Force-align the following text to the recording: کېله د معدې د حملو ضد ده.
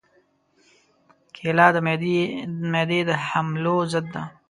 کېله 1.35 1.67
د 1.75 1.77
معدې 2.71 2.99
د 3.09 3.11
حملو 3.27 3.77
ضد 3.91 4.05
ده. 4.13 4.23